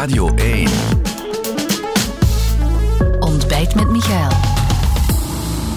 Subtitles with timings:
[0.00, 0.68] Radio 1.
[3.18, 4.30] Ontbijt met Michael.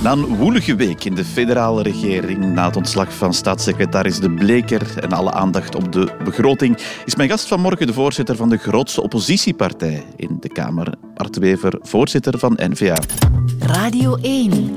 [0.04, 5.00] Na een woelige week in de federale regering, na het ontslag van staatssecretaris De Bleker
[5.00, 9.02] en alle aandacht op de begroting, is mijn gast vanmorgen de voorzitter van de grootste
[9.02, 12.98] oppositiepartij in de Kamer, Art Wever, voorzitter van N-VA.
[13.60, 14.76] Radio 1.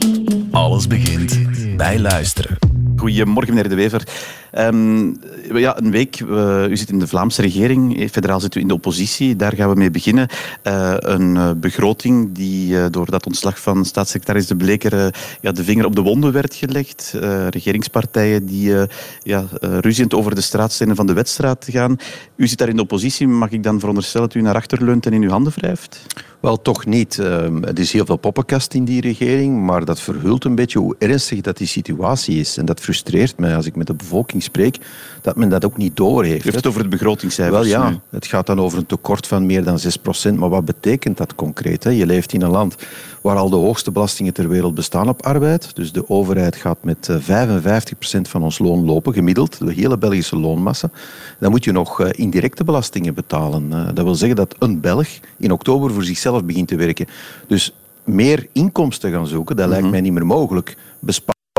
[0.51, 1.39] Alles begint
[1.77, 2.59] bij luisteren.
[2.97, 4.03] Goedemorgen, meneer De Wever.
[4.57, 5.13] Ehm,
[5.55, 6.21] ja, een week.
[6.21, 7.99] Uh, u zit in de Vlaamse regering.
[7.99, 9.37] Eh, federaal zit u in de oppositie.
[9.37, 10.29] Daar gaan we mee beginnen.
[10.65, 15.97] Uh, een begroting die door dat ontslag van staatssecretaris De Bleker ja, de vinger op
[15.97, 17.15] de wonden werd gelegd.
[17.51, 18.75] regeringspartijen die
[19.23, 21.97] ja, ruziend over de straatstenen van de wedstraat gaan.
[22.37, 23.29] U zit daar in de oppositie.
[23.29, 26.07] Mag ik dan veronderstellen dat u naar achter leunt en in uw handen wrijft?
[26.41, 27.17] Wel, toch niet.
[27.17, 31.41] Er is heel veel poppenkast in die regering, maar dat verhult een beetje hoe ernstig
[31.41, 32.57] dat die situatie is.
[32.57, 34.79] En dat frustreert mij als ik met de bevolking spreek,
[35.23, 36.41] dat men dat ook niet doorheeft.
[36.41, 39.47] U heeft het over het begrotingscijfers Wel ja, het gaat dan over een tekort van
[39.47, 39.79] meer dan
[40.31, 40.35] 6%.
[40.35, 41.85] Maar wat betekent dat concreet?
[41.85, 41.91] Hè?
[41.91, 42.77] Je leeft in een land
[43.21, 45.75] waar al de hoogste belastingen ter wereld bestaan op arbeid.
[45.75, 50.37] Dus de overheid gaat met 55% eh, van ons loon lopen, gemiddeld, de hele Belgische
[50.37, 50.91] loonmassa.
[51.39, 53.95] Dan moet je nog eh, indirecte belastingen betalen.
[53.95, 57.07] Dat wil zeggen dat een Belg in oktober voor zichzelf begint te werken.
[57.47, 59.93] Dus meer inkomsten gaan zoeken, dat lijkt mhm.
[59.93, 60.77] mij niet meer mogelijk.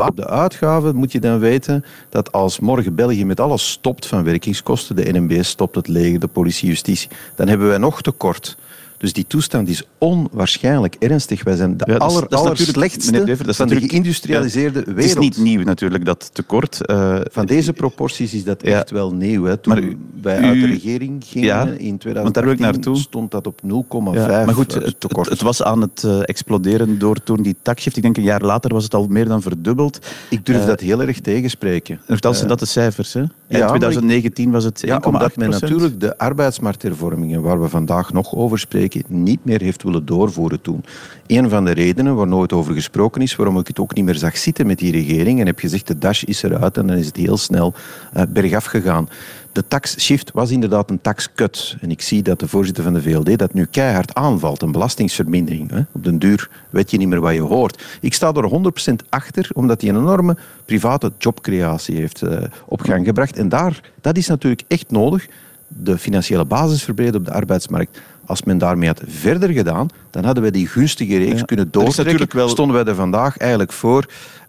[0.06, 4.24] Op de uitgaven moet je dan weten dat als morgen België met alles stopt van
[4.24, 8.58] werkingskosten, de NMB stopt, het leger, de politie, justitie, dan hebben wij nog tekort.
[8.98, 11.44] Dus die toestand is onwaarschijnlijk ernstig.
[11.44, 14.98] Wij zijn de ja, aller, aller slechtste van de geïndustrialiseerde wereld.
[14.98, 16.80] Het is niet nieuw natuurlijk, dat tekort.
[16.86, 19.44] Uh, van deze proporties is dat echt wel nieuw.
[19.44, 19.58] Hè.
[19.58, 24.54] Toen maar u, wij uit de regering gingen in 2018 stond dat op 0,5 Maar
[24.54, 25.30] goed, het, tekort.
[25.30, 27.96] Het, was aan het uh, exploderen door toen die takshift.
[27.98, 30.00] Ik denk een jaar later was het al meer dan verdubbeld.
[30.30, 32.00] Ik durf uh, dat heel erg tegenspreken.
[32.06, 33.22] Vertel ze dat de cijfers, hè?
[33.48, 38.36] In 2019 was het 1,8 Ja, omdat men natuurlijk de arbeidsmarkthervormingen, waar we vandaag nog
[38.36, 40.84] over spreken, niet meer heeft willen doorvoeren toen.
[41.28, 44.16] Een van de redenen waar nooit over gesproken is, waarom ik het ook niet meer
[44.16, 47.06] zag zitten met die regering, en heb gezegd de dash is eruit en dan is
[47.06, 47.74] het heel snel
[48.18, 49.10] uh, bergaf gegaan.
[49.58, 51.78] De tax-shift was inderdaad een tax-cut.
[51.82, 54.62] En ik zie dat de voorzitter van de VLD dat nu keihard aanvalt.
[54.62, 55.72] Een belastingsvermindering.
[55.72, 55.80] Hè.
[55.92, 57.84] Op den duur weet je niet meer wat je hoort.
[58.02, 63.06] Ik sta er 100% achter, omdat hij een enorme private jobcreatie heeft uh, op gang
[63.06, 63.38] gebracht.
[63.38, 65.28] En daar, dat is natuurlijk echt nodig.
[65.68, 68.00] De financiële basis verbreden op de arbeidsmarkt.
[68.26, 72.28] Als men daarmee had verder gedaan, dan hadden we die gunstige reeks kunnen doortrekken.
[72.32, 72.50] Wel...
[72.50, 74.06] Stonden wij er vandaag eigenlijk voor,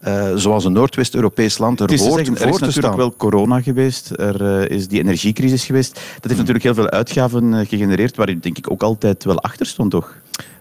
[0.06, 4.42] uh, zoals een Noordwest-Europees land er hoort zeggen, Er is natuurlijk wel corona geweest, er
[4.42, 5.94] uh, is die energiecrisis geweest.
[5.94, 6.36] Dat heeft hmm.
[6.36, 9.90] natuurlijk heel veel uitgaven uh, gegenereerd, waar u denk ik ook altijd wel achter stond,
[9.90, 10.14] toch?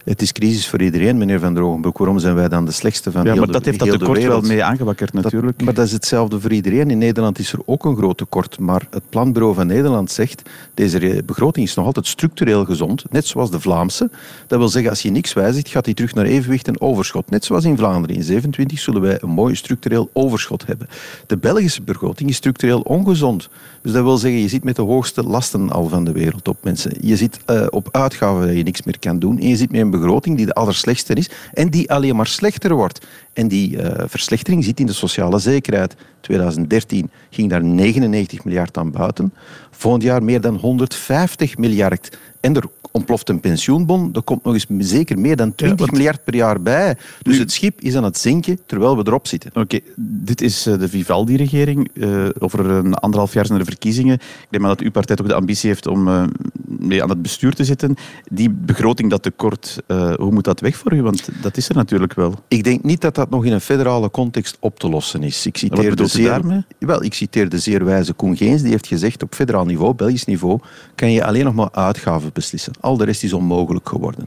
[0.08, 1.98] Het is crisis voor iedereen, meneer Van der Ogenbroek.
[1.98, 4.40] Waarom zijn wij dan de slechtste van ja, heel maar dat heeft dat tekort wel
[4.40, 5.56] mee aangewakkerd natuurlijk.
[5.56, 6.90] Dat, maar dat is hetzelfde voor iedereen.
[6.90, 8.58] In Nederland is er ook een groot tekort.
[8.58, 10.42] Maar het Planbureau van Nederland zegt,
[10.74, 13.04] deze begroting is nog altijd structureel gezond.
[13.10, 14.10] Net zoals de Vlaamse.
[14.46, 17.30] Dat wil zeggen, als je niks wijzigt, gaat die terug naar evenwicht en overschot.
[17.30, 18.16] Net zoals in Vlaanderen.
[18.16, 20.88] In 27 zullen wij een mooi structureel overschot hebben.
[21.26, 23.48] De Belgische begroting is structureel ongezond.
[23.82, 26.56] Dus dat wil zeggen, je zit met de hoogste lasten al van de wereld op
[26.62, 26.92] mensen.
[27.00, 29.38] Je zit uh, op uitgaven dat je niks meer kan doen.
[29.38, 32.74] En je zit met een begroting die de allerslechtste is en die alleen maar slechter
[32.74, 33.06] wordt.
[33.32, 35.96] En die uh, verslechtering zit in de sociale zekerheid.
[36.28, 39.32] 2013 ging daar 99 miljard aan buiten.
[39.70, 42.18] Volgend jaar meer dan 150 miljard.
[42.40, 44.10] En er ontploft een pensioenbon.
[44.12, 46.96] Er komt nog eens zeker meer dan 20 miljard per jaar bij.
[47.22, 49.50] Dus het schip is aan het zinken terwijl we erop zitten.
[49.54, 51.88] Oké, dit is eh, de Vivaldi-regering.
[51.92, 54.14] Uh, over een anderhalf jaar zijn er verkiezingen.
[54.14, 56.24] Ik denk maar dat uw partij toch de ambitie heeft om uh,
[56.64, 57.94] mee aan het bestuur te zitten.
[58.30, 59.76] Die begroting, dat tekort,
[60.16, 61.02] hoe moet dat weg voor u?
[61.02, 62.34] Want dat is er natuurlijk wel.
[62.48, 65.46] Ik denk niet dat dat nog in een federale context op te lossen is.
[65.46, 66.64] Ik citeer de zeer, daarmee?
[66.78, 68.62] Wel, ik citeer de zeer wijze Koen Geens.
[68.62, 70.60] Die heeft gezegd, op federaal niveau, Belgisch niveau,
[70.94, 72.72] kan je alleen nog maar uitgaven beslissen.
[72.80, 74.26] Al de rest is onmogelijk geworden.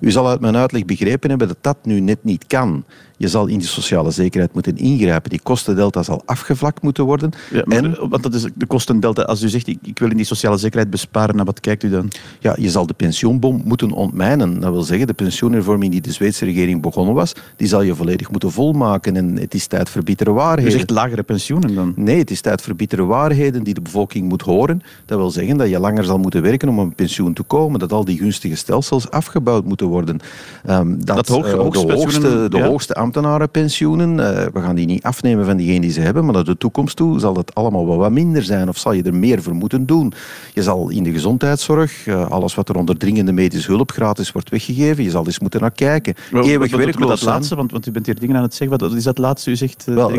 [0.00, 2.84] U zal uit mijn uitleg begrepen hebben dat dat nu net niet kan.
[3.20, 5.30] Je zal in die sociale zekerheid moeten ingrijpen.
[5.30, 7.30] Die kostendelta zal afgevlakt moeten worden.
[7.50, 9.22] Ja, en, want dat is de kostendelta.
[9.22, 11.90] Als u zegt, ik, ik, wil in die sociale zekerheid besparen, naar wat kijkt u
[11.90, 12.08] dan?
[12.38, 14.60] Ja, je zal de pensioenbom moeten ontmijnen.
[14.60, 18.30] Dat wil zeggen, de pensioenhervorming die de Zweedse regering begonnen was, die zal je volledig
[18.30, 19.16] moeten volmaken.
[19.16, 20.72] En het is tijd voor bittere waarheden.
[20.72, 21.92] U zegt lagere pensioenen dan?
[21.96, 24.82] Nee, het is tijd voor bittere waarheden die de bevolking moet horen.
[25.06, 27.80] Dat wil zeggen dat je langer zal moeten werken om een pensioen te komen.
[27.80, 30.20] Dat al die gunstige stelsels afgebouwd moeten worden.
[30.68, 32.66] Um, dat, dat hoog, uh, de hoogste, de ja.
[32.66, 34.10] hoogste ambtenarenpensioenen.
[34.10, 36.96] Uh, we gaan die niet afnemen van diegenen die ze hebben, maar naar de toekomst
[36.96, 39.86] toe zal dat allemaal wel wat minder zijn of zal je er meer voor moeten
[39.86, 40.12] doen.
[40.54, 44.32] Je zal in de gezondheidszorg gezondheidszorg, uh, alles wat er onder dringende medische hulp gratis
[44.32, 45.04] wordt weggegeven.
[45.04, 46.14] Je zal eens moeten naar kijken.
[46.30, 48.78] Wel, Eeuwig werkloos dat laatste, want, want, u bent hier dingen aan het zeggen.
[48.78, 49.84] Wat is dat laatste u zegt?
[49.88, 50.10] Uh, Wel,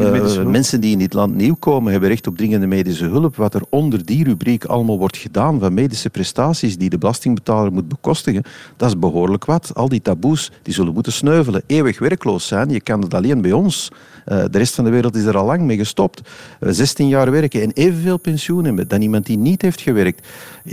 [0.45, 3.35] mensen die in dit land nieuw komen, hebben recht op dringende medische hulp.
[3.35, 7.87] Wat er onder die rubriek allemaal wordt gedaan van medische prestaties die de belastingbetaler moet
[7.87, 8.43] bekostigen,
[8.77, 9.71] dat is behoorlijk wat.
[9.75, 11.63] Al die taboes die zullen moeten sneuvelen.
[11.67, 13.91] Eeuwig werkloos zijn, je kan het alleen bij ons.
[14.27, 16.21] Uh, de rest van de wereld is er al lang mee gestopt.
[16.59, 20.27] 16 jaar werken en evenveel pensioen hebben dan iemand die niet heeft gewerkt.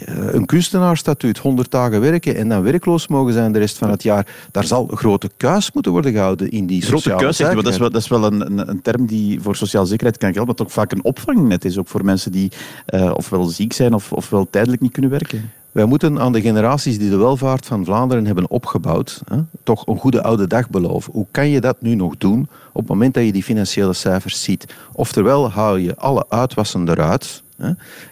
[0.06, 4.26] een kunstenaarsstatuut, 100 dagen werken en dan werkloos mogen zijn de rest van het jaar.
[4.50, 7.90] Daar zal een grote kuis moeten worden gehouden in die grote kuis, dat is wel,
[7.90, 10.92] dat is wel een, een, term die voor sociale zekerheid kan gelden, maar toch vaak
[10.92, 12.52] een opvangnet is, ook voor mensen die
[13.14, 15.50] ofwel ziek zijn of, ofwel tijdelijk niet kunnen werken.
[15.72, 19.98] Wij moeten aan de generaties die de welvaart van Vlaanderen hebben opgebouwd, hè, toch een
[19.98, 21.12] goede oude dag beloven.
[21.12, 24.42] Hoe kan je dat nu nog doen op het moment dat je die financiële cijfers
[24.42, 24.74] ziet?
[24.92, 27.42] Oftewel haal je alle uitwassen eruit,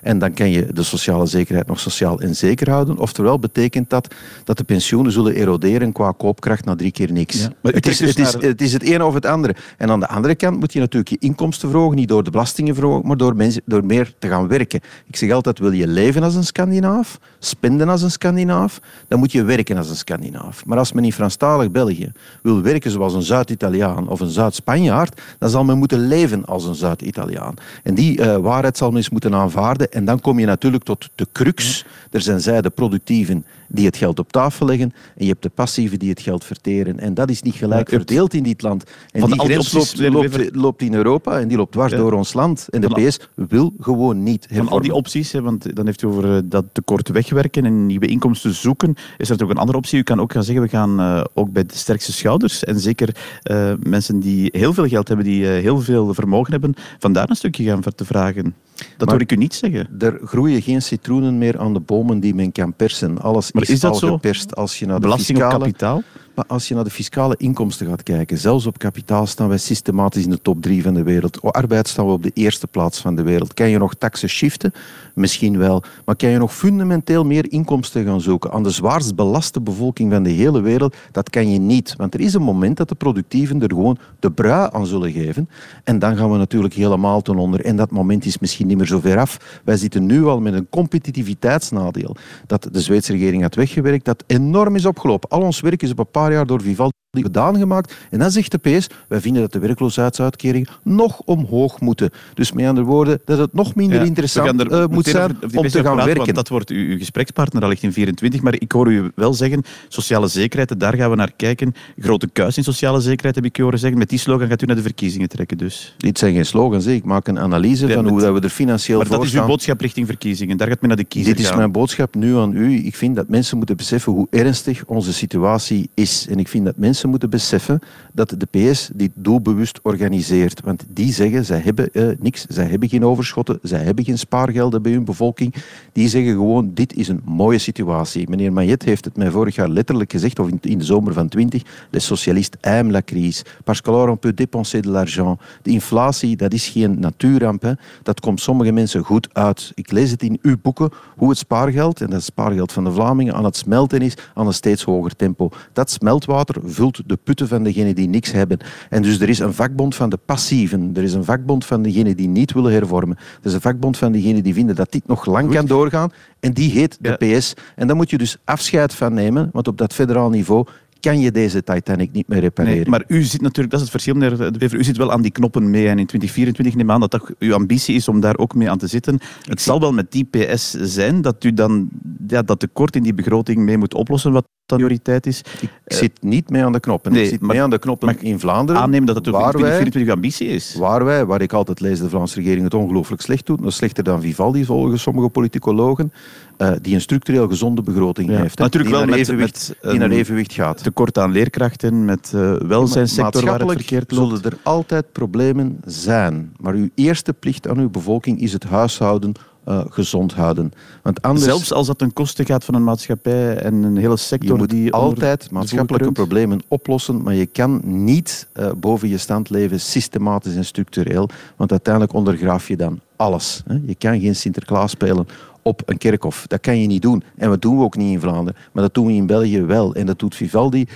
[0.03, 2.99] en dan kan je de sociale zekerheid nog sociaal en zeker houden.
[2.99, 4.15] Oftewel betekent dat
[4.45, 7.41] dat de pensioenen zullen eroderen qua koopkracht na drie keer niks.
[7.41, 9.55] Ja, maar het, is, dus het, is, het is het ene of het andere.
[9.77, 12.75] En aan de andere kant moet je natuurlijk je inkomsten verhogen, niet door de belastingen
[12.75, 14.81] verhogen, maar door, mensen, door meer te gaan werken.
[15.07, 19.33] Ik zeg altijd, wil je leven als een Scandinaaf, spenden als een Scandinaaf, dan moet
[19.33, 20.65] je werken als een Scandinaaf.
[20.65, 25.51] Maar als men in Franstalig België wil werken zoals een Zuid-Italiaan of een Zuid-Spanjaard, dan
[25.51, 27.55] zal men moeten leven als een Zuid-Italiaan.
[27.83, 29.93] En die uh, waarheid zal men eens moeten aanvaarden.
[29.93, 31.85] En dan kom je natuurlijk tot de crux.
[32.11, 35.49] Er zijn zij de productieven die het geld op tafel leggen en je hebt de
[35.49, 37.01] passieven die het geld verteren.
[37.01, 38.85] En dat is niet gelijk verdeeld in dit land.
[39.11, 42.69] En Van die grens loopt, loopt, in Europa en die loopt dwars door ons land.
[42.69, 44.69] En de PS wil gewoon niet hervormen.
[44.69, 47.87] Van al die opties, hè, want dan heeft u over eh, dat tekort wegwerken en
[47.87, 49.99] nieuwe inkomsten zoeken, is er ook een andere optie.
[49.99, 53.17] U kan ook gaan zeggen, we gaan uh, ook bij de sterkste schouders en zeker
[53.51, 57.37] uh, mensen die heel veel geld hebben, die uh, heel veel vermogen hebben, vandaar een
[57.37, 58.55] stukje gaan te vragen.
[58.97, 59.89] Dat hoor ik u niet zeggen.
[59.99, 63.21] Er groeien geen citroenen meer aan de bomen die men kan persen.
[63.21, 64.13] Alles maar is, is dat zo?
[64.13, 65.55] geperst als je naar de Belasting fiscale...
[65.55, 66.03] op kapitaal?
[66.37, 70.25] Maar als je naar de fiscale inkomsten gaat kijken, zelfs op kapitaal staan wij systematisch
[70.25, 71.41] in de top drie van de wereld.
[71.41, 73.55] Op arbeid staan we op de eerste plaats van de wereld.
[73.55, 74.73] Kan je nog taxen shiften?
[75.15, 75.83] Misschien wel.
[76.05, 80.23] Maar kan je nog fundamenteel meer inkomsten gaan zoeken aan de zwaarst belaste bevolking van
[80.23, 80.97] de hele wereld?
[81.13, 81.95] Dat kan je niet.
[81.97, 85.49] Want er is een moment dat de productieven er gewoon de brui aan zullen geven.
[85.85, 87.65] En dan gaan we natuurlijk helemaal ten onder.
[87.65, 89.61] En dat moment is misschien niet meer zo ver af.
[89.65, 92.17] Wij zitten nu al met een competitiviteitsnadeel.
[92.47, 95.29] Dat de Zweedse regering had weggewerkt, dat enorm is opgelopen.
[95.29, 97.95] Al ons werk is op een paar jaar door Vivaldi gedaan gemaakt.
[98.11, 102.11] En dan zegt de PS, wij vinden dat de werkloosheidsuitkering nog omhoog moeten.
[102.35, 105.83] Dus met andere woorden, dat het nog minder interessant er, uh, moet zijn om te
[105.83, 106.35] gaan werken.
[106.35, 110.29] Dat wordt uw, uw gesprekspartner al in 24, maar ik hoor u wel zeggen, sociale
[110.29, 111.75] zekerheid, daar gaan we naar kijken.
[111.99, 113.99] Grote kuis in sociale zekerheid, heb ik u horen zeggen.
[113.99, 115.95] Met die slogan gaat u naar de verkiezingen trekken dus.
[115.97, 119.07] Dit zijn geen slogans, ik maak een analyse van hoe dat we er financieel maar
[119.07, 121.45] voor Maar dat is uw boodschap richting verkiezingen, daar gaat men naar de kiezer Dit
[121.45, 122.85] is mijn boodschap nu aan u.
[122.87, 126.16] Ik vind dat mensen moeten beseffen hoe ernstig onze situatie is.
[126.25, 127.81] En ik vind dat mensen moeten beseffen
[128.13, 130.61] dat de PS dit doelbewust organiseert.
[130.65, 134.83] Want die zeggen, zij hebben uh, niks, zij hebben geen overschotten, zij hebben geen spaargelden
[134.83, 135.55] bij hun bevolking.
[135.93, 138.29] Die zeggen gewoon, dit is een mooie situatie.
[138.29, 141.63] Meneer Mayet heeft het mij vorig jaar letterlijk gezegd, of in, de zomer van 20,
[141.91, 145.41] les socialistes aiment la crise, parce qu'alors on peut dépenser de l'argent.
[145.63, 149.73] De inflatie, dat is geen natuurramp, dat komt sommige mensen goed uit.
[149.75, 153.35] Ik lees het in uw boeken, hoe het spaargeld, en dat spaargeld van de Vlamingen,
[153.35, 155.51] aan het smelten is aan een steeds hoger tempo.
[155.73, 158.59] Dat smeltwater vult de putten van degenen die niks hebben.
[158.91, 160.91] En dus er is een vakbond van de passieven.
[160.95, 163.17] Er is een vakbond van degenen die niet willen hervormen.
[163.17, 166.11] Er is een vakbond van degenen die vinden dat dit nog lang kan doorgaan.
[166.41, 167.55] En die heet de PS.
[167.77, 170.67] En daar moet je dus afscheid van nemen, want op dat federaal niveau
[171.01, 172.77] kan je deze Titanic niet meer repareren.
[172.77, 175.13] Nee, maar u zit natuurlijk, dat is het verschil, meneer De Bever, u zit wel
[175.13, 175.89] aan die knoppen mee.
[175.89, 178.79] En in 2024 neem aan dat dat uw ambitie is om daar ook mee aan
[178.79, 179.19] te zitten.
[179.43, 181.89] Het zal wel met die PS zijn dat u dan
[182.27, 185.43] ja, dat tekort in die begroting mee moet oplossen, wat prioriteit is.
[185.61, 187.13] Ik zit niet mee aan de knoppen.
[187.13, 188.83] Nee, ik zit mee aan de knoppen in Vlaanderen.
[188.83, 190.75] Aannemen dat het ook 2024 ambitie is.
[190.79, 194.05] Waar wij, waar ik altijd lees, de Vlaamse regering het ongelooflijk slecht doet, nog slechter
[194.05, 196.13] dan Vivaldi volgens sommige politicologen,
[196.59, 198.59] uh, die een structureel gezonde begroting ja, heeft.
[198.59, 200.83] Natuurlijk wel naar evenwicht, met, die naar evenwicht gaat.
[200.83, 204.29] Tekort aan leerkrachten, met uh, welzijnssector waar het verkeerd loopt.
[204.29, 206.53] zullen er altijd problemen zijn.
[206.57, 209.33] Maar uw eerste plicht aan uw bevolking is het huishouden
[209.69, 210.73] uh, gezond houden.
[211.03, 214.53] Want anders, Zelfs als dat ten koste gaat van een maatschappij en een hele sector
[214.53, 219.51] je moet die altijd maatschappelijke problemen oplossen, maar je kan niet uh, boven je stand
[219.51, 223.63] leven systematisch en structureel, want uiteindelijk ondergraaf je dan alles.
[223.67, 223.79] Hè.
[223.87, 225.27] Je kan geen Sinterklaas spelen
[225.63, 226.47] op een kerkhof.
[226.47, 227.23] Dat kan je niet doen.
[227.37, 228.61] En dat doen we ook niet in Vlaanderen.
[228.73, 229.95] Maar dat doen we in België wel.
[229.95, 230.87] En dat doet Vivaldi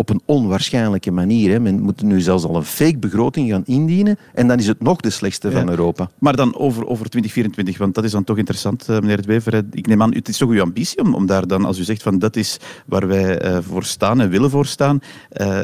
[0.00, 1.50] op een onwaarschijnlijke manier.
[1.50, 1.60] Hè.
[1.60, 5.00] Men moet nu zelfs al een fake begroting gaan indienen en dan is het nog
[5.00, 6.10] de slechtste van Europa.
[6.18, 9.64] Maar dan over, over 2024, want dat is dan toch interessant, eh, meneer Het Wever.
[9.70, 12.02] Ik neem aan, het is toch uw ambitie om, om daar dan, als u zegt
[12.02, 15.00] van dat is waar wij uh, voor staan en willen voor staan,
[15.40, 15.58] uh,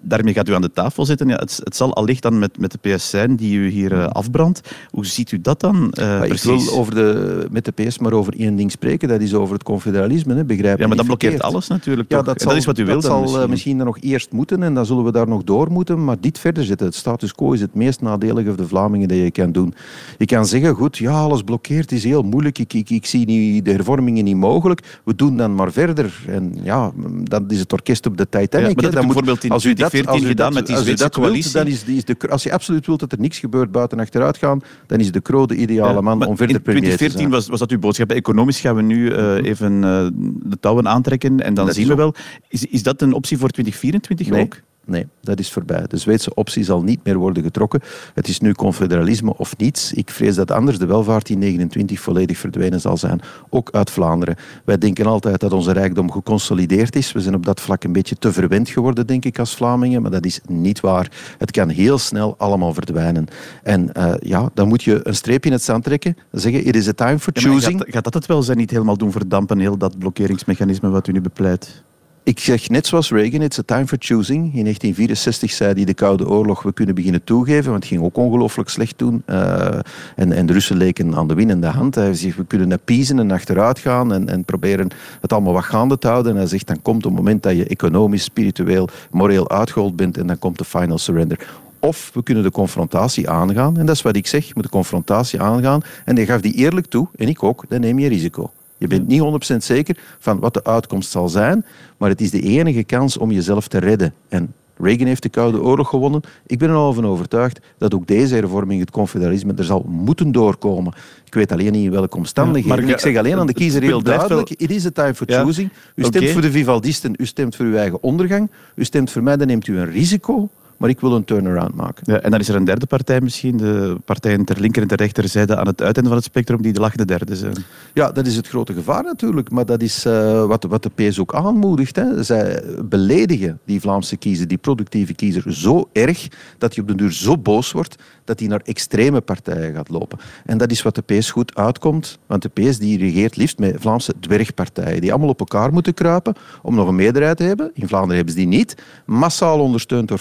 [0.00, 1.28] daarmee gaat u aan de tafel zitten.
[1.28, 4.60] Ja, het, het, zal allicht dan met, met de PS zijn die u hier afbrandt.
[4.90, 6.44] Hoe ziet u dat dan precies?
[6.44, 9.54] Ik wil over de, met de PS maar over één ding spreken, dat is over
[9.54, 12.10] het confederalisme, hè, begrijp Ja, maar dat blokkeert alles natuurlijk.
[12.10, 13.50] Ja, dat, zal, dat, is wat u wil dat dan zal misschien.
[13.50, 16.64] misschien nog eerst moeten en dan zullen we daar nog door moeten, maar dit verder
[16.64, 16.86] zetten.
[16.86, 19.74] Het status quo is het meest nadelige voor de Vlamingen dat je kan doen.
[20.18, 23.64] Je kan zeggen, goed, ja, alles blokkeert, is heel moeilijk, ik, ik, ik zie niet,
[23.64, 26.24] de hervormingen niet mogelijk, we doen dan maar verder.
[26.26, 26.92] En ja,
[27.22, 28.66] dan is het orkest op de Titanic.
[28.66, 31.52] Ja, maar dat dan bijvoorbeeld in 2014 gedaan met die Zweedse coalitie.
[31.52, 34.60] dan is, is de, als je absoluut wilt dat er niks gebeurt buiten achteruit gaan,
[34.86, 37.00] dan is de Croo de ideale man om verder premier te zijn.
[37.00, 38.10] In 2014 was, was dat uw boodschap.
[38.10, 40.06] Economisch gaan we nu uh, even uh,
[40.42, 42.14] de touwen aantrekken en dan dat zien we wel.
[42.48, 44.42] Is, is dat een optie voor 2024 nee.
[44.42, 44.66] ook?
[44.88, 45.84] Nee, dat is voorbij.
[45.86, 47.80] De Zweedse optie zal niet meer worden getrokken.
[48.14, 49.92] Het is nu confederalisme of niets.
[49.92, 53.20] Ik vrees dat anders de welvaart in 29 volledig verdwenen zal zijn,
[53.50, 54.36] ook uit Vlaanderen.
[54.64, 57.12] Wij denken altijd dat onze rijkdom geconsolideerd is.
[57.12, 60.10] We zijn op dat vlak een beetje te verwend geworden, denk ik, als Vlamingen, maar
[60.10, 61.10] dat is niet waar.
[61.38, 63.26] Het kan heel snel allemaal verdwijnen.
[63.62, 66.88] En uh, ja, dan moet je een streep in het zand trekken, zeggen, it is
[66.88, 67.72] a time for choosing.
[67.72, 71.08] Ja, gaat, gaat, dat het wel zijn, niet helemaal doen verdampen, heel dat blokkeringsmechanisme wat
[71.08, 71.82] u nu bepleit?
[72.28, 74.38] Ik zeg net zoals Reagan, it's a time for choosing.
[74.38, 78.16] In 1964 zei hij de Koude Oorlog, we kunnen beginnen toegeven, want het ging ook
[78.16, 79.22] ongelooflijk slecht toen.
[79.26, 79.78] Uh,
[80.16, 81.94] en, en de Russen leken aan de winnende hand.
[81.94, 84.88] Hij zegt, we kunnen appeasen en achteruit gaan en, en proberen
[85.20, 86.32] het allemaal wat gaande te houden.
[86.32, 90.26] En hij zegt, dan komt het moment dat je economisch, spiritueel, moreel uitgehold bent en
[90.26, 91.48] dan komt de final surrender.
[91.78, 93.78] Of we kunnen de confrontatie aangaan.
[93.78, 95.80] En dat is wat ik zeg, je moet de confrontatie aangaan.
[96.04, 98.50] En hij gaf die eerlijk toe, en ik ook, dan neem je risico.
[98.78, 101.64] Je bent niet 100% zeker van wat de uitkomst zal zijn,
[101.96, 104.14] maar het is de enige kans om jezelf te redden.
[104.28, 106.20] En Reagan heeft de Koude Oorlog gewonnen.
[106.46, 110.32] Ik ben er al van overtuigd dat ook deze hervorming, het confederalisme, er zal moeten
[110.32, 110.92] doorkomen.
[111.24, 112.76] Ik weet alleen niet in welke omstandigheden.
[112.76, 115.26] Ja, maar ik zeg alleen aan de kiezer heel duidelijk, it is a time for
[115.26, 115.70] choosing.
[115.94, 116.32] U stemt okay.
[116.32, 118.50] voor de Vivaldisten, u stemt voor uw eigen ondergang.
[118.74, 122.12] U stemt voor mij, dan neemt u een risico maar ik wil een turnaround maken.
[122.12, 124.96] Ja, en dan is er een derde partij misschien, de partijen ter linker en ter
[124.96, 127.56] rechterzijde aan het uiteinde van het spectrum, die de lachende derde zijn.
[127.94, 131.18] Ja, dat is het grote gevaar natuurlijk, maar dat is uh, wat, wat de PS
[131.18, 131.96] ook aanmoedigt.
[131.96, 132.22] Hè.
[132.22, 137.12] Zij beledigen die Vlaamse kiezer, die productieve kiezer, zo erg dat hij op de duur
[137.12, 137.96] zo boos wordt
[138.28, 140.18] dat hij naar extreme partijen gaat lopen.
[140.44, 143.76] En dat is wat de PS goed uitkomt, want de PS die regeert liefst met
[143.78, 147.70] Vlaamse dwergpartijen, die allemaal op elkaar moeten kruipen om nog een meerderheid te hebben.
[147.74, 148.74] In Vlaanderen hebben ze die niet.
[149.04, 150.18] Massaal ondersteund door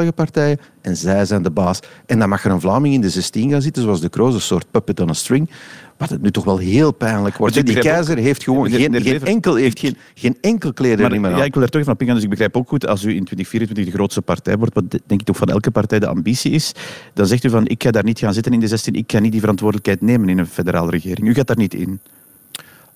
[0.00, 1.80] Franstalige partijen en zij zijn de baas.
[2.06, 4.40] En dan mag er een Vlaming in de 16 gaan zitten, zoals de Kroos, een
[4.40, 5.50] soort puppet on a string.
[5.96, 7.66] Wat het nu toch wel heel pijnlijk wordt.
[7.66, 11.54] Die keizer heeft gewoon geen, geen, enkel, heeft geen, geen enkel kleder meer Ja, ik
[11.54, 12.14] wil er toch even op ingaan.
[12.14, 15.20] Dus ik begrijp ook goed, als u in 2024 de grootste partij wordt, wat denk
[15.20, 16.72] ik toch van elke partij de ambitie is,
[17.14, 19.18] dan zegt u van, ik ga daar niet gaan zitten in de 16, ik ga
[19.18, 21.28] niet die verantwoordelijkheid nemen in een federale regering.
[21.28, 22.00] U gaat daar niet in.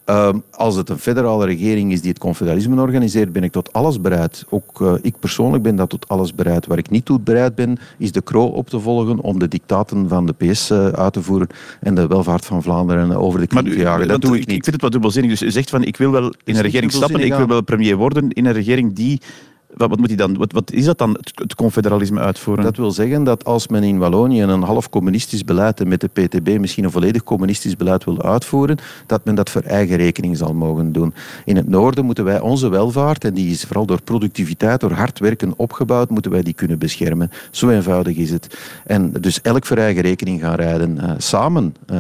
[0.07, 4.01] Um, als het een federale regering is die het confederalisme organiseert, ben ik tot alles
[4.01, 4.45] bereid.
[4.49, 6.67] Ook uh, ik persoonlijk ben dat tot alles bereid.
[6.67, 10.09] Waar ik niet toe bereid ben, is de KRO op te volgen om de dictaten
[10.09, 11.49] van de PS uh, uit te voeren
[11.81, 14.09] en de welvaart van Vlaanderen over de knie te jagen.
[14.09, 14.57] Dat doe ik niet.
[14.57, 15.31] Ik vind het wat dubbelzinnig.
[15.31, 17.97] Dus u zegt van, ik wil wel in een regering stappen, ik wil wel premier
[17.97, 19.21] worden in een regering die
[19.77, 22.65] wat, moet hij dan, wat, wat, is dat dan, het, confederalisme uitvoeren?
[22.65, 26.09] Dat wil zeggen dat als men in Wallonië een half communistisch beleid en met de
[26.09, 30.55] PTB misschien een volledig communistisch beleid wil uitvoeren, dat men dat voor eigen rekening zal
[30.55, 31.15] mogen doen.
[31.45, 35.19] In het noorden moeten wij onze welvaart, en die is vooral door productiviteit, door hard
[35.19, 37.31] werken opgebouwd, moeten wij die kunnen beschermen.
[37.51, 38.59] Zo eenvoudig is het.
[38.87, 40.97] En dus elk voor eigen rekening gaan rijden.
[40.97, 41.99] Uh, samen, uh,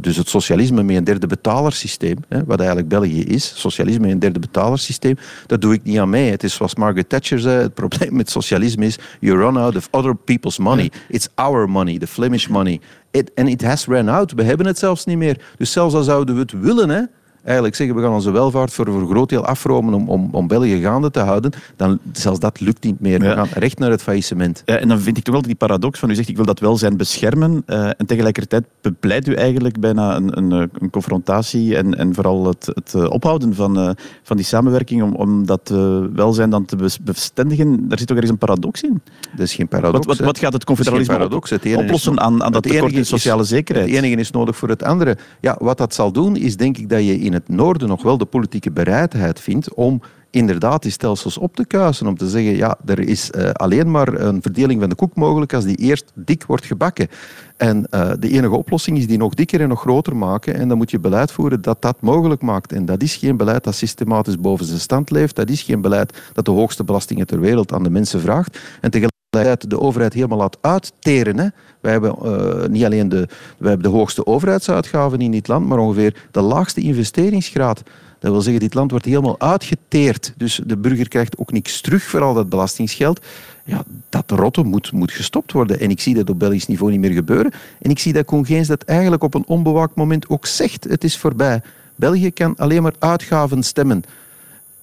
[0.00, 4.18] dus het socialisme met een derde betalersysteem, hè, wat eigenlijk België is, socialisme met een
[4.18, 6.26] derde betalersysteem, dat doe ik niet aan mij.
[6.28, 9.88] Het is zoals Margaret Thatcher zei, het probleem met socialisme is you run out of
[9.90, 10.90] other people's money.
[11.08, 12.80] It's our money, the Flemish money.
[13.10, 14.32] It, and it has run out.
[14.32, 15.40] We hebben het zelfs niet meer.
[15.56, 17.02] Dus zelfs al zouden we het willen, hè,
[17.48, 20.80] eigenlijk zeggen we gaan onze welvaart voor een groot deel afromen om, om, om België
[20.80, 23.18] gaande te houden, dan zelfs dat lukt niet meer.
[23.18, 24.62] We gaan recht naar het faillissement.
[24.64, 26.60] Ja, en dan vind ik toch wel die paradox van u zegt ik wil dat
[26.60, 32.14] welzijn beschermen uh, en tegelijkertijd bepleit u eigenlijk bijna een, een, een confrontatie en, en
[32.14, 33.90] vooral het, het eh, ophouden van, uh,
[34.22, 37.88] van die samenwerking om, om dat uh, welzijn dan te bestendigen.
[37.88, 39.00] Daar zit toch ergens een paradox in?
[39.30, 40.06] Dat is geen paradox.
[40.06, 41.50] Wat, wat, wat gaat het confederalisme paradox.
[41.50, 43.86] Het oplossen aan, aan dat tekort in sociale zekerheid?
[43.86, 45.16] Het enige is nodig voor het andere.
[45.40, 48.18] Ja, wat dat zal doen is denk ik dat je in het noorden nog wel
[48.18, 52.06] de politieke bereidheid vindt om inderdaad die stelsels op te kuisen.
[52.06, 55.52] Om te zeggen, ja, er is uh, alleen maar een verdeling van de koek mogelijk
[55.52, 57.08] als die eerst dik wordt gebakken.
[57.56, 60.54] En uh, de enige oplossing is die nog dikker en nog groter maken.
[60.54, 62.72] En dan moet je beleid voeren dat dat mogelijk maakt.
[62.72, 65.36] En dat is geen beleid dat systematisch boven zijn stand leeft.
[65.36, 68.58] Dat is geen beleid dat de hoogste belastingen ter wereld aan de mensen vraagt.
[68.80, 68.90] En
[69.30, 71.38] de overheid helemaal laat uitteren.
[71.38, 71.46] Hè.
[71.80, 75.78] Wij hebben uh, niet alleen de, wij hebben de hoogste overheidsuitgaven in dit land, maar
[75.78, 77.82] ongeveer de laagste investeringsgraad.
[78.18, 80.34] Dat wil zeggen, dit land wordt helemaal uitgeteerd.
[80.36, 83.20] Dus de burger krijgt ook niks terug voor al dat belastingsgeld.
[83.64, 85.80] Ja, dat rotte moet, moet gestopt worden.
[85.80, 87.52] En ik zie dat op Belgisch niveau niet meer gebeuren.
[87.80, 90.84] En ik zie dat Congeens dat eigenlijk op een onbewaakt moment ook zegt.
[90.84, 91.60] Het is voorbij.
[91.96, 94.02] België kan alleen maar uitgaven stemmen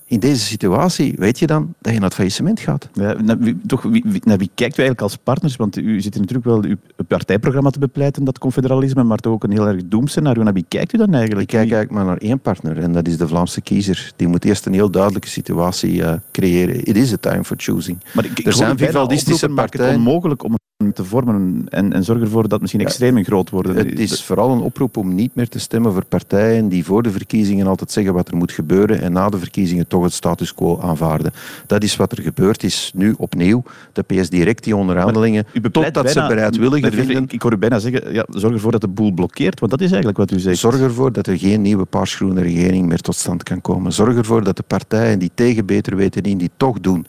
[0.08, 2.90] in deze situatie weet je dan dat je naar het faillissement gaat.
[2.94, 5.56] Ja, naar, wie, toch, wie, naar wie kijkt u eigenlijk als partners?
[5.56, 6.76] Want u zit natuurlijk wel uw
[7.08, 10.44] partijprogramma te bepleiten, dat confederalisme, maar toch ook een heel erg doemscenario.
[10.44, 11.52] Naar wie kijkt u dan eigenlijk?
[11.52, 14.12] Ik kijk eigenlijk maar naar één partner en dat is de Vlaamse kiezer.
[14.16, 16.84] Die moet eerst een heel duidelijke situatie uh, creëren.
[16.84, 17.98] It is a time for choosing.
[18.14, 19.88] Maar ik, er zijn vivaldistische partijen.
[19.88, 20.56] Het onmogelijk om
[20.94, 23.76] te vormen en, en zorg ervoor dat misschien extremen groot worden.
[23.76, 27.12] Het is vooral een oproep om niet meer te stemmen voor partijen die voor de
[27.12, 30.80] verkiezingen altijd zeggen wat er moet gebeuren en na de verkiezingen toch het status quo
[30.80, 31.32] aanvaarden.
[31.68, 33.64] Dat is wat er gebeurd is nu opnieuw.
[33.94, 37.26] De PS direct die onderhandelingen, totdat ze bereidwilligen vinden...
[37.28, 39.88] Ik, hoor u bijna zeggen, ja, zorg ervoor dat de boel blokkeert, want dat is
[39.88, 40.58] eigenlijk wat u zegt.
[40.58, 43.94] Zorg ervoor dat er geen nieuwe paarsgroene regering meer tot stand kan komen.
[43.94, 47.06] Zorg ervoor dat de partijen die tegen beter weten in, die toch doen,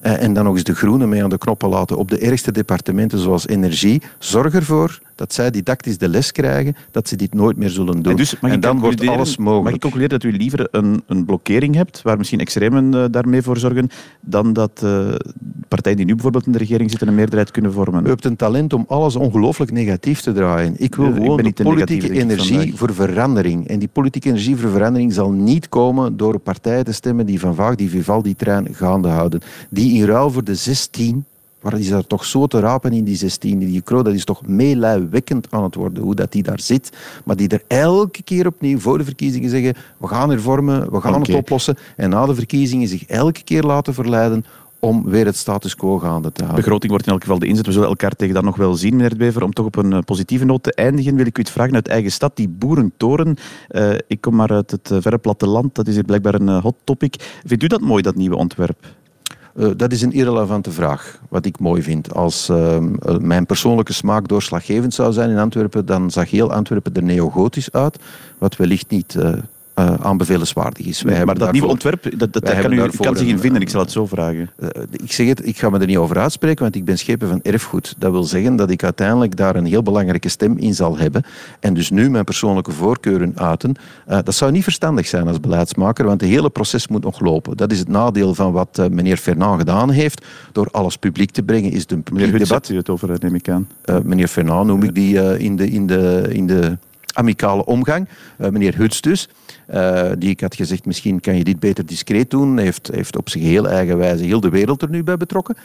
[0.00, 3.18] en dan nog eens de groenen mee aan de knoppen laten op de ergste departementen
[3.18, 4.02] zoals energie.
[4.18, 8.12] Zorg ervoor dat zij didactisch de les krijgen dat ze dit nooit meer zullen doen.
[8.12, 9.64] En, dus en dan wordt alles mogelijk.
[9.64, 13.42] Mag ik concluderen dat u liever een, een blokkering hebt, waar misschien extremen uh, daarmee
[13.42, 13.88] voor zorgen,
[14.20, 15.14] dan dat uh,
[15.68, 18.06] partijen die nu bijvoorbeeld in de regering zitten een meerderheid kunnen vormen?
[18.06, 20.74] U hebt een talent om alles ongelooflijk negatief te draaien.
[20.76, 23.68] Ik wil gewoon ik de politieke energie voor verandering.
[23.68, 27.74] En die politieke energie voor verandering zal niet komen door partijen te stemmen die vandaag
[27.74, 29.40] die Vivaldi-trein gaande houden.
[29.68, 31.24] Die in ruil voor de 16
[31.60, 33.58] Waar is daar toch zo te rapen in die 16?
[33.58, 36.92] Die Kroon, dat is toch meelijwekkend aan het worden, hoe dat die daar zit.
[37.24, 41.20] Maar die er elke keer opnieuw voor de verkiezingen zeggen, we gaan hervormen, we gaan
[41.20, 41.76] het oplossen.
[41.96, 44.44] En na de verkiezingen zich elke keer laten verleiden
[44.80, 46.62] om weer het status quo gaande te houden.
[46.62, 47.66] Begroting wordt in elk geval de inzet.
[47.66, 49.42] We zullen elkaar tegen dat nog wel zien, meneer Bever.
[49.42, 51.88] Om toch op een eh, positieve noot te eindigen, wil ik u het vragen uit
[51.88, 52.36] eigen stad.
[52.36, 53.36] Die boerentoren,
[53.70, 57.40] uh, ik kom maar uit het verre platteland, dat is hier blijkbaar een hot topic.
[57.44, 58.86] Vindt u dat mooi, dat nieuwe ontwerp?
[59.54, 62.14] Uh, dat is een irrelevante vraag, wat ik mooi vind.
[62.14, 62.78] Als uh,
[63.18, 67.98] mijn persoonlijke smaak doorslaggevend zou zijn in Antwerpen, dan zag heel Antwerpen er neogotisch uit,
[68.38, 69.16] wat wellicht niet
[69.78, 71.02] uh, uh, aanbevelenswaardig is.
[71.02, 73.80] Wij maar dat nieuwe ontwerp, dat, dat, kan, u, kan zich in vinden, ik zal
[73.80, 74.50] het zo vragen.
[74.58, 77.28] Uh, ik zeg het, ik ga me er niet over uitspreken, want ik ben schepen
[77.28, 77.94] van erfgoed.
[77.98, 81.22] Dat wil zeggen dat ik uiteindelijk daar een heel belangrijke stem in zal hebben.
[81.60, 83.74] En dus nu mijn persoonlijke voorkeuren uiten.
[84.08, 87.56] Uh, dat zou niet verstandig zijn als beleidsmaker, want het hele proces moet nog lopen.
[87.56, 90.26] Dat is het nadeel van wat meneer Fernand gedaan heeft.
[90.52, 92.68] Door alles publiek te brengen, is het een publiek meneer debat.
[92.68, 93.68] u het over, neem ik aan.
[94.02, 95.70] meneer Fernand noem ik die in de...
[95.70, 96.78] In de, in de
[97.18, 98.08] amicale omgang.
[98.38, 99.28] Uh, meneer Huts dus,
[99.74, 103.28] uh, die ik had gezegd, misschien kan je dit beter discreet doen, heeft, heeft op
[103.28, 105.56] zijn heel eigen wijze heel de wereld er nu bij betrokken.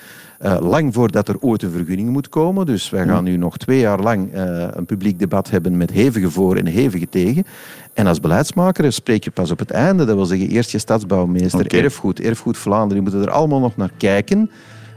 [0.42, 2.66] Uh, lang voordat er ooit een vergunning moet komen.
[2.66, 4.30] Dus wij gaan nu nog twee jaar lang
[4.72, 7.46] een publiek debat hebben met hevige voor en hevige tegen.
[7.94, 10.06] En als beleidsmaker spreek je pas op het einde.
[10.06, 11.82] Dat wil zeggen, eerst je stadsbouwmeester, okay.
[11.82, 13.04] erfgoed, erfgoed Vlaanderen.
[13.04, 14.50] Die moeten er allemaal nog naar kijken.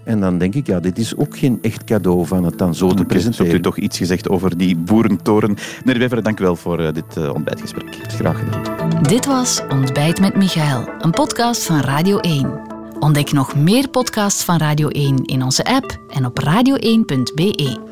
[0.07, 2.89] En dan denk ik, ja, dit is ook geen echt cadeau van het dan zo
[2.95, 3.47] te presenteren.
[3.47, 5.57] Hebt u toch iets gezegd over die boerentoren.
[5.85, 7.97] Meneer Wever, dank u wel voor uh, dit uh, ontbijtgesprek.
[8.09, 9.03] Graag gedaan.
[9.03, 12.61] Dit was Ontbijt met Michael, een podcast van Radio 1.
[12.99, 17.86] Ontdek nog meer podcasts van Radio 1 in onze app en op radio1.be.